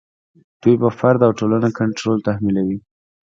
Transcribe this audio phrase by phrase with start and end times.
[0.61, 2.77] دوی پر فرد او ټولنه کنټرول تحمیلوي.